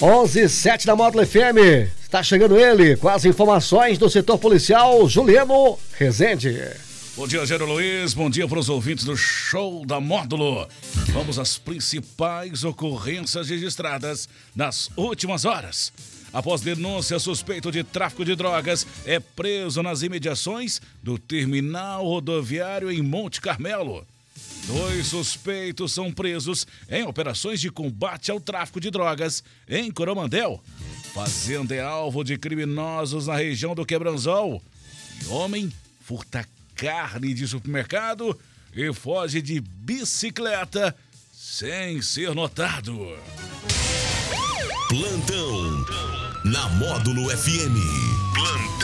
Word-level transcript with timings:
11 0.00 0.48
7 0.48 0.86
da 0.86 0.94
Módulo 0.94 1.26
FM. 1.26 1.90
Está 2.00 2.22
chegando 2.22 2.56
ele 2.56 2.96
com 2.96 3.08
as 3.08 3.24
informações 3.24 3.98
do 3.98 4.08
setor 4.08 4.38
policial, 4.38 5.08
Juliano 5.08 5.76
Rezende. 5.98 6.56
Bom 7.16 7.26
dia, 7.26 7.44
Gero 7.44 7.66
Luiz. 7.66 8.14
Bom 8.14 8.30
dia 8.30 8.46
para 8.46 8.60
os 8.60 8.68
ouvintes 8.68 9.04
do 9.04 9.16
Show 9.16 9.84
da 9.84 10.00
Módulo. 10.00 10.68
Vamos 11.12 11.36
às 11.36 11.58
principais 11.58 12.62
ocorrências 12.62 13.48
registradas 13.48 14.28
nas 14.54 14.88
últimas 14.96 15.44
horas. 15.44 15.92
Após 16.32 16.60
denúncia, 16.60 17.18
suspeito 17.18 17.72
de 17.72 17.82
tráfico 17.82 18.24
de 18.24 18.36
drogas 18.36 18.86
é 19.04 19.18
preso 19.18 19.82
nas 19.82 20.02
imediações 20.02 20.80
do 21.02 21.18
terminal 21.18 22.04
rodoviário 22.04 22.88
em 22.88 23.02
Monte 23.02 23.40
Carmelo. 23.40 24.06
Dois 24.68 25.06
suspeitos 25.06 25.94
são 25.94 26.12
presos 26.12 26.66
em 26.90 27.02
operações 27.02 27.58
de 27.58 27.70
combate 27.70 28.30
ao 28.30 28.38
tráfico 28.38 28.78
de 28.78 28.90
drogas 28.90 29.42
em 29.66 29.90
Coromandel. 29.90 30.62
Fazenda 31.14 31.74
é 31.74 31.80
alvo 31.80 32.22
de 32.22 32.36
criminosos 32.36 33.28
na 33.28 33.36
região 33.36 33.74
do 33.74 33.86
Quebranzol. 33.86 34.62
E 35.24 35.28
homem 35.28 35.72
furta 36.04 36.46
carne 36.74 37.32
de 37.32 37.48
supermercado 37.48 38.38
e 38.74 38.92
foge 38.92 39.40
de 39.40 39.58
bicicleta 39.58 40.94
sem 41.32 42.02
ser 42.02 42.34
notado. 42.34 43.16
Plantão 44.86 45.84
na 46.44 46.68
Módulo 46.68 47.30
FM. 47.30 47.74
Plantão. 48.34 48.77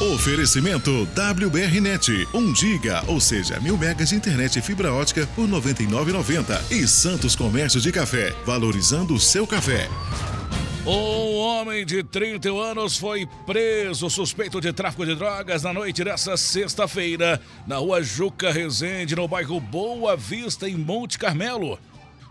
Oferecimento 0.00 1.06
WBRnet, 1.14 2.26
1 2.32 2.54
giga, 2.54 3.04
ou 3.06 3.20
seja, 3.20 3.60
mil 3.60 3.76
megas 3.76 4.08
de 4.08 4.14
internet 4.14 4.58
e 4.58 4.62
fibra 4.62 4.94
ótica 4.94 5.28
por 5.36 5.44
R$ 5.44 5.52
99,90. 5.52 6.72
E 6.72 6.88
Santos 6.88 7.36
Comércio 7.36 7.78
de 7.82 7.92
Café, 7.92 8.34
valorizando 8.46 9.12
o 9.12 9.20
seu 9.20 9.46
café. 9.46 9.90
Um 10.86 11.36
homem 11.36 11.84
de 11.84 12.02
31 12.02 12.58
anos 12.58 12.96
foi 12.96 13.28
preso 13.44 14.08
suspeito 14.08 14.58
de 14.58 14.72
tráfico 14.72 15.04
de 15.04 15.14
drogas 15.14 15.64
na 15.64 15.72
noite 15.74 16.02
dessa 16.02 16.34
sexta-feira, 16.34 17.38
na 17.66 17.76
rua 17.76 18.02
Juca 18.02 18.50
Rezende, 18.50 19.14
no 19.14 19.28
bairro 19.28 19.60
Boa 19.60 20.16
Vista, 20.16 20.66
em 20.66 20.76
Monte 20.76 21.18
Carmelo. 21.18 21.78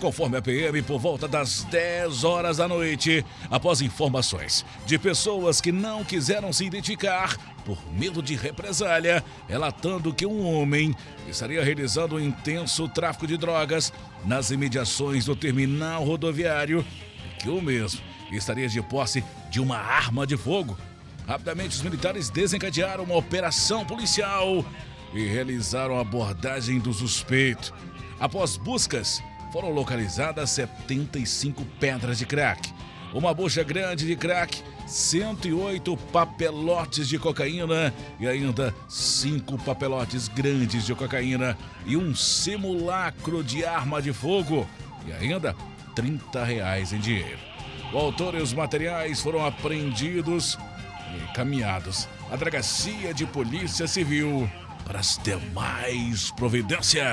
Conforme 0.00 0.36
a 0.36 0.42
PM, 0.42 0.82
por 0.82 0.98
volta 0.98 1.28
das 1.28 1.62
10 1.64 2.24
horas 2.24 2.56
da 2.56 2.66
noite, 2.66 3.24
após 3.50 3.80
informações 3.80 4.64
de 4.86 4.98
pessoas 4.98 5.60
que 5.60 5.70
não 5.70 6.04
quiseram 6.04 6.52
se 6.52 6.64
identificar 6.64 7.36
por 7.64 7.78
medo 7.92 8.22
de 8.22 8.34
represália, 8.34 9.24
relatando 9.48 10.12
que 10.12 10.26
um 10.26 10.44
homem 10.46 10.94
estaria 11.28 11.62
realizando 11.62 12.16
um 12.16 12.20
intenso 12.20 12.88
tráfico 12.88 13.26
de 13.26 13.36
drogas 13.36 13.92
nas 14.24 14.50
imediações 14.50 15.24
do 15.24 15.36
terminal 15.36 16.04
rodoviário 16.04 16.84
e 17.24 17.42
que 17.42 17.48
o 17.48 17.62
mesmo 17.62 18.00
estaria 18.32 18.68
de 18.68 18.82
posse 18.82 19.24
de 19.48 19.60
uma 19.60 19.78
arma 19.78 20.26
de 20.26 20.36
fogo. 20.36 20.76
Rapidamente, 21.26 21.76
os 21.76 21.82
militares 21.82 22.28
desencadearam 22.28 23.04
uma 23.04 23.16
operação 23.16 23.84
policial 23.84 24.64
e 25.14 25.24
realizaram 25.24 25.96
a 25.96 26.00
abordagem 26.00 26.78
do 26.78 26.92
suspeito. 26.92 27.72
Após 28.20 28.56
buscas, 28.56 29.22
foram 29.54 29.70
localizadas 29.70 30.50
75 30.50 31.64
pedras 31.78 32.18
de 32.18 32.26
crack, 32.26 32.74
uma 33.12 33.32
bucha 33.32 33.62
grande 33.62 34.04
de 34.04 34.16
crack, 34.16 34.60
108 34.84 35.96
papelotes 36.12 37.06
de 37.06 37.20
cocaína 37.20 37.94
e 38.18 38.26
ainda 38.26 38.74
cinco 38.88 39.56
papelotes 39.56 40.26
grandes 40.26 40.84
de 40.84 40.92
cocaína 40.92 41.56
e 41.86 41.96
um 41.96 42.16
simulacro 42.16 43.44
de 43.44 43.64
arma 43.64 44.02
de 44.02 44.12
fogo 44.12 44.66
e 45.06 45.12
ainda 45.12 45.54
30 45.94 46.42
reais 46.42 46.92
em 46.92 46.98
dinheiro. 46.98 47.38
O 47.92 47.98
autor 47.98 48.34
e 48.34 48.42
os 48.42 48.52
materiais 48.52 49.20
foram 49.20 49.46
apreendidos 49.46 50.58
e 51.12 51.30
encaminhados 51.30 52.08
à 52.28 52.34
Delegacia 52.34 53.14
de 53.14 53.24
Polícia 53.24 53.86
Civil 53.86 54.50
para 54.84 54.98
as 54.98 55.16
demais 55.22 56.32
providências. 56.32 57.04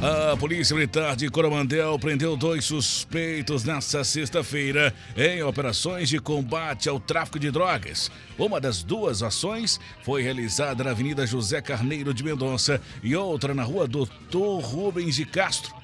A 0.00 0.36
Polícia 0.36 0.76
Militar 0.76 1.16
de 1.16 1.28
Coromandel 1.28 1.98
prendeu 1.98 2.36
dois 2.36 2.66
suspeitos 2.66 3.64
nesta 3.64 4.04
sexta-feira 4.04 4.94
em 5.16 5.42
operações 5.42 6.08
de 6.08 6.20
combate 6.20 6.88
ao 6.88 7.00
tráfico 7.00 7.36
de 7.36 7.50
drogas. 7.50 8.08
Uma 8.38 8.60
das 8.60 8.84
duas 8.84 9.24
ações 9.24 9.80
foi 10.04 10.22
realizada 10.22 10.84
na 10.84 10.90
Avenida 10.90 11.26
José 11.26 11.60
Carneiro 11.60 12.14
de 12.14 12.22
Mendonça 12.22 12.80
e 13.02 13.16
outra 13.16 13.52
na 13.52 13.64
Rua 13.64 13.88
Doutor 13.88 14.60
Rubens 14.60 15.16
de 15.16 15.24
Castro. 15.24 15.74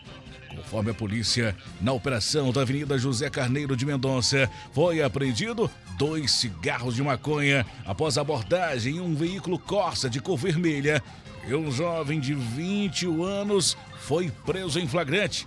Conforme 0.49 0.93
a 0.93 0.95
polícia, 0.95 1.57
na 1.81 1.93
operação 1.93 2.53
da 2.53 2.63
Avenida 2.63 2.97
José 2.97 3.29
Carneiro 3.29 3.77
de 3.77 3.85
Mendonça, 3.85 4.49
foi 4.73 5.03
apreendido 5.03 5.69
dois 5.97 6.33
cigarros 6.33 6.95
de 6.95 7.03
maconha 7.03 7.67
após 7.85 8.19
abordagem 8.19 8.97
em 8.97 9.01
um 9.01 9.15
veículo 9.15 9.59
Corsa 9.59 10.09
de 10.09 10.21
cor 10.21 10.37
vermelha 10.37 11.03
e 11.47 11.55
um 11.55 11.71
jovem 11.71 12.21
de 12.21 12.35
21 12.35 13.23
anos 13.23 13.77
foi 14.01 14.31
preso 14.45 14.79
em 14.79 14.87
flagrante. 14.87 15.47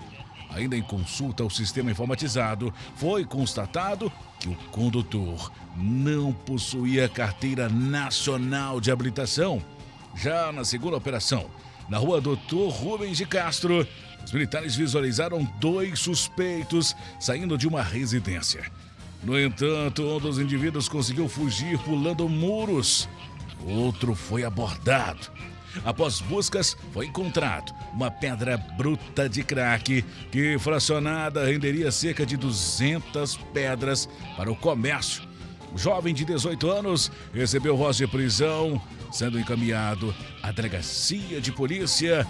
Ainda 0.49 0.77
em 0.77 0.81
consulta 0.81 1.43
ao 1.43 1.49
sistema 1.49 1.91
informatizado, 1.91 2.73
foi 2.95 3.25
constatado 3.25 4.11
que 4.39 4.47
o 4.47 4.55
condutor 4.71 5.51
não 5.75 6.31
possuía 6.31 7.09
carteira 7.09 7.67
nacional 7.67 8.79
de 8.79 8.91
habilitação. 8.91 9.61
Já 10.15 10.51
na 10.51 10.63
segunda 10.63 10.97
operação, 10.97 11.49
na 11.89 11.97
rua 11.97 12.21
Doutor 12.21 12.69
Rubens 12.69 13.17
de 13.17 13.25
Castro, 13.25 13.85
os 14.23 14.31
militares 14.31 14.75
visualizaram 14.75 15.43
dois 15.59 15.99
suspeitos 15.99 16.95
saindo 17.19 17.57
de 17.57 17.67
uma 17.67 17.81
residência. 17.81 18.69
No 19.23 19.39
entanto, 19.39 20.03
um 20.03 20.19
dos 20.19 20.39
indivíduos 20.39 20.87
conseguiu 20.87 21.27
fugir 21.27 21.77
pulando 21.79 22.29
muros. 22.29 23.09
O 23.65 23.71
outro 23.71 24.15
foi 24.15 24.43
abordado. 24.43 25.31
Após 25.85 26.21
buscas, 26.21 26.75
foi 26.91 27.07
encontrado 27.07 27.73
uma 27.93 28.09
pedra 28.09 28.57
bruta 28.57 29.27
de 29.27 29.43
crack 29.43 30.03
que, 30.31 30.57
fracionada, 30.59 31.45
renderia 31.45 31.91
cerca 31.91 32.25
de 32.25 32.37
200 32.37 33.37
pedras 33.53 34.09
para 34.35 34.51
o 34.51 34.55
comércio. 34.55 35.23
O 35.73 35.77
jovem 35.77 36.13
de 36.13 36.25
18 36.25 36.69
anos 36.71 37.11
recebeu 37.33 37.75
voz 37.75 37.97
de 37.97 38.07
prisão, 38.07 38.81
sendo 39.11 39.39
encaminhado 39.39 40.13
à 40.41 40.51
delegacia 40.51 41.41
de 41.41 41.51
polícia 41.51 42.25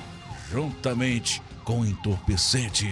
juntamente 0.52 1.42
com 1.64 1.86
entorpecente. 1.86 2.88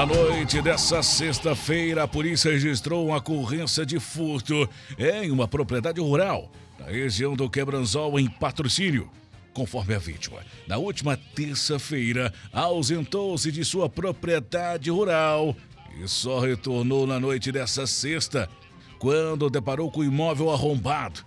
Na 0.00 0.06
noite 0.06 0.62
dessa 0.62 1.02
sexta-feira, 1.02 2.04
a 2.04 2.08
polícia 2.08 2.50
registrou 2.50 3.08
uma 3.08 3.18
ocorrência 3.18 3.84
de 3.84 4.00
furto 4.00 4.66
em 4.98 5.30
uma 5.30 5.46
propriedade 5.46 6.00
rural, 6.00 6.50
na 6.78 6.86
região 6.86 7.36
do 7.36 7.50
Quebranzol, 7.50 8.18
em 8.18 8.26
patrocínio. 8.26 9.10
Conforme 9.52 9.94
a 9.94 9.98
vítima, 9.98 10.38
na 10.66 10.78
última 10.78 11.18
terça-feira, 11.18 12.32
ausentou-se 12.50 13.52
de 13.52 13.62
sua 13.62 13.90
propriedade 13.90 14.88
rural 14.88 15.54
e 16.02 16.08
só 16.08 16.40
retornou 16.40 17.06
na 17.06 17.20
noite 17.20 17.52
dessa 17.52 17.86
sexta, 17.86 18.48
quando 18.98 19.50
deparou 19.50 19.90
com 19.90 20.00
o 20.00 20.04
imóvel 20.04 20.50
arrombado. 20.50 21.20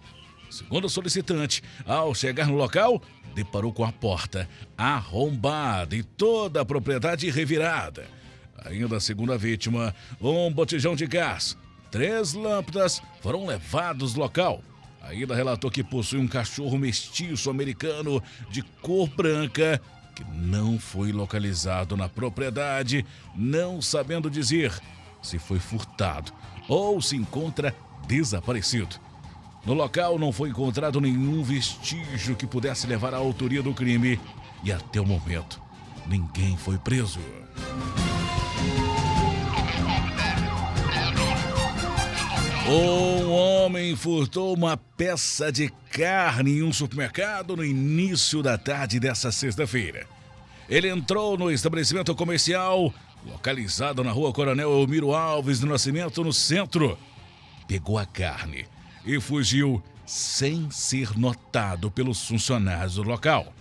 Segundo 0.49 0.85
o 0.85 0.89
solicitante, 0.89 1.61
ao 1.85 2.15
chegar 2.15 2.47
no 2.47 2.55
local, 2.55 2.99
deparou 3.35 3.71
com 3.71 3.83
a 3.83 3.91
porta 3.91 4.49
arrombada 4.75 5.95
e 5.95 6.01
toda 6.01 6.61
a 6.61 6.65
propriedade 6.65 7.29
revirada. 7.29 8.22
Ainda 8.65 8.97
a 8.97 8.99
segunda 8.99 9.37
vítima, 9.37 9.93
um 10.21 10.51
botijão 10.51 10.95
de 10.95 11.05
gás. 11.05 11.57
Três 11.91 12.33
lâmpadas 12.33 13.01
foram 13.21 13.45
levados 13.45 14.13
do 14.13 14.19
local. 14.19 14.61
Ainda 15.01 15.35
relatou 15.35 15.69
que 15.69 15.83
possui 15.83 16.19
um 16.19 16.27
cachorro 16.27 16.77
mestiço 16.77 17.49
americano 17.49 18.23
de 18.49 18.61
cor 18.81 19.07
branca 19.09 19.81
que 20.15 20.23
não 20.23 20.79
foi 20.79 21.11
localizado 21.11 21.97
na 21.97 22.07
propriedade, 22.07 23.05
não 23.35 23.81
sabendo 23.81 24.29
dizer 24.29 24.71
se 25.21 25.39
foi 25.39 25.59
furtado 25.59 26.31
ou 26.67 27.01
se 27.01 27.15
encontra 27.15 27.75
desaparecido. 28.07 28.95
No 29.65 29.73
local 29.73 30.19
não 30.19 30.31
foi 30.31 30.49
encontrado 30.49 30.99
nenhum 31.01 31.41
vestígio 31.41 32.35
que 32.35 32.45
pudesse 32.45 32.85
levar 32.85 33.13
à 33.13 33.17
autoria 33.17 33.63
do 33.63 33.73
crime 33.73 34.19
e 34.63 34.71
até 34.71 34.99
o 34.99 35.05
momento 35.05 35.61
ninguém 36.05 36.57
foi 36.57 36.77
preso. 36.77 37.19
Um 42.65 43.29
homem 43.29 43.93
furtou 43.93 44.53
uma 44.53 44.77
peça 44.77 45.51
de 45.51 45.69
carne 45.91 46.59
em 46.59 46.63
um 46.63 46.71
supermercado 46.71 47.57
no 47.57 47.65
início 47.65 48.41
da 48.41 48.57
tarde 48.57 49.01
dessa 49.01 49.33
sexta-feira. 49.33 50.07
Ele 50.69 50.87
entrou 50.87 51.37
no 51.37 51.51
estabelecimento 51.51 52.15
comercial, 52.15 52.93
localizado 53.25 54.01
na 54.01 54.13
rua 54.13 54.31
Coronel 54.31 54.79
Elmiro 54.79 55.13
Alves 55.13 55.59
do 55.59 55.67
Nascimento, 55.67 56.23
no 56.23 56.31
centro. 56.31 56.97
Pegou 57.67 57.97
a 57.97 58.05
carne 58.05 58.65
e 59.05 59.19
fugiu 59.19 59.83
sem 60.05 60.71
ser 60.71 61.17
notado 61.17 61.91
pelos 61.91 62.25
funcionários 62.25 62.95
do 62.95 63.03
local. 63.03 63.53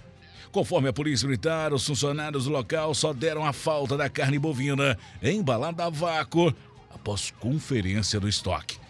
Conforme 0.52 0.90
a 0.90 0.92
Polícia 0.92 1.26
Militar, 1.26 1.72
os 1.72 1.84
funcionários 1.84 2.44
do 2.44 2.52
local 2.52 2.94
só 2.94 3.12
deram 3.12 3.44
a 3.44 3.52
falta 3.52 3.96
da 3.96 4.08
carne 4.08 4.38
bovina 4.38 4.96
embalada 5.20 5.86
a 5.86 5.90
vácuo 5.90 6.54
após 6.94 7.32
conferência 7.40 8.20
do 8.20 8.28
estoque. 8.28 8.81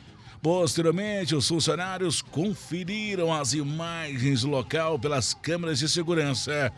Posteriormente, 0.43 1.37
os 1.37 1.47
funcionários 1.47 2.21
conferiram 2.21 3.33
as 3.33 3.53
imagens 3.53 4.41
do 4.43 4.51
local 4.51 4.99
pelas 4.99 5.33
câmeras 5.33 5.79
de 5.79 5.89
segurança 5.89 6.73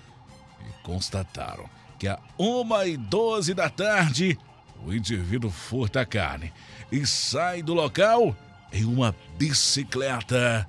e 0.61 0.83
constataram 0.83 1.65
que 1.99 2.07
a 2.07 2.19
1 2.39 2.83
e 2.87 2.97
12 2.99 3.55
da 3.55 3.71
tarde 3.71 4.39
o 4.85 4.93
indivíduo 4.93 5.51
furta 5.51 6.03
a 6.03 6.05
carne 6.05 6.53
e 6.93 7.07
sai 7.07 7.63
do 7.63 7.73
local 7.73 8.37
em 8.71 8.85
uma 8.85 9.17
bicicleta 9.39 10.67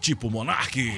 tipo 0.00 0.30
Monarque. 0.30 0.92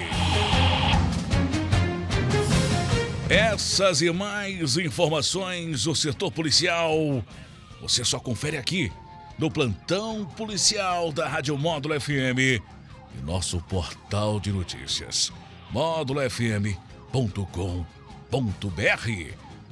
Essas 3.31 4.03
e 4.03 4.11
mais 4.13 4.77
informações 4.77 5.85
do 5.85 5.95
setor 5.95 6.31
policial 6.31 7.25
você 7.81 8.05
só 8.05 8.21
confere 8.21 8.59
aqui 8.59 8.93
no 9.39 9.51
plantão 9.51 10.27
policial 10.37 11.11
da 11.13 11.29
Rádio 11.29 11.57
Módulo 11.57 11.99
FM 12.01 12.39
e 12.39 12.63
nosso 13.23 13.61
portal 13.63 14.39
de 14.41 14.53
notícias 14.53 15.33
módulofm.com.br. 15.71 16.77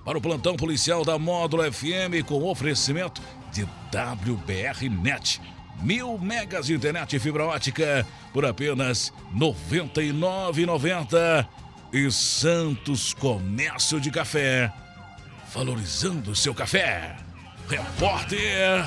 Para 0.05 0.19
o 0.19 0.21
plantão 0.21 0.55
policial 0.55 1.03
da 1.05 1.19
Módulo 1.19 1.65
FM 1.73 2.23
com 2.27 2.45
oferecimento 2.45 3.21
de 3.53 3.65
WBR 3.65 4.89
Net. 4.89 5.41
Mil 5.83 6.17
megas 6.19 6.67
de 6.67 6.75
internet 6.75 7.17
e 7.17 7.19
fibra 7.19 7.47
ótica 7.47 8.07
por 8.33 8.47
apenas 8.47 9.13
R$ 9.33 9.41
99,90. 9.41 11.45
E 11.93 12.11
Santos 12.11 13.13
Comércio 13.15 14.01
de 14.01 14.11
Café, 14.11 14.73
valorizando 15.53 16.35
seu 16.35 16.53
café. 16.55 17.17
Repórter 17.69 18.85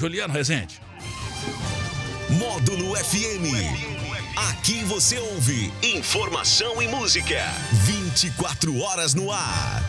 Juliano 0.00 0.32
Rezende. 0.32 0.80
Módulo 2.30 2.96
FM. 2.96 3.44
Aqui 4.50 4.82
você 4.84 5.18
ouve 5.18 5.70
informação 5.82 6.80
e 6.80 6.88
música. 6.88 7.38
24 7.84 8.78
horas 8.78 9.12
no 9.12 9.30
ar. 9.30 9.78